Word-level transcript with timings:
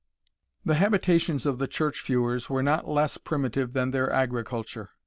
The 0.65 0.73
habitations 0.73 1.45
of 1.45 1.59
the 1.59 1.67
church 1.67 2.03
feuars 2.03 2.49
were 2.49 2.63
not 2.63 2.87
less 2.87 3.19
primitive 3.19 3.73
than 3.73 3.91
their 3.91 4.11
agriculture. 4.11 4.89